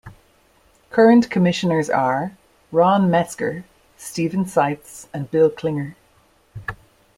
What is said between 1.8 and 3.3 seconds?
are: Ron